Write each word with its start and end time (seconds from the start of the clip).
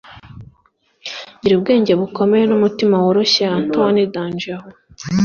gira 1.41 1.53
ubwenge 1.57 1.91
bukomeye 1.99 2.43
n'umutima 2.47 2.95
woroshye.- 3.03 3.43
anthony 3.57 3.99
j. 4.05 4.09
d'angelo 4.13 4.67